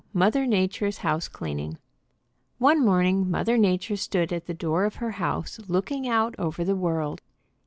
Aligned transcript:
Mother 0.15 0.47
Nature's 0.47 0.97
House 1.05 1.27
Cleaning 1.27 1.77
One 2.57 2.83
morning 2.83 3.29
Mother 3.29 3.55
Nature 3.55 3.97
stood 3.97 4.33
at 4.33 4.47
the 4.47 4.53
door 4.55 4.85
of 4.85 4.95
her 4.95 5.11
house 5.21 5.59
looking 5.67 6.07
out 6.07 6.33
over 6.39 6.63
the 6.63 6.75
world. 6.75 7.21